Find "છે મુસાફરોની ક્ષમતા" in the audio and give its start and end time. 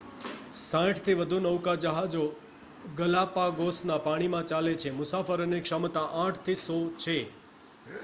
4.77-6.07